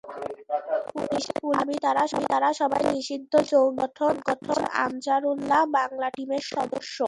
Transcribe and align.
পুলিশের 0.93 1.39
দাবি, 1.51 1.75
তাঁরা 2.25 2.49
সবাই 2.61 2.81
নিষিদ্ধ 2.93 3.33
জঙ্গি 3.51 3.87
সংগঠন 3.99 4.15
আনসারুল্লাহ 4.85 5.61
বাংলা 5.77 6.07
টিমের 6.15 6.43
সদস্য। 6.53 6.95